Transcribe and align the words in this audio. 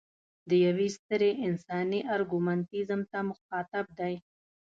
د 0.49 0.51
یوې 0.65 0.87
سترې 0.97 1.31
انساني 1.47 1.99
ارګومنټیزم 2.15 3.01
ته 3.11 3.19
مخاطب 3.29 3.85
دی. 3.99 4.13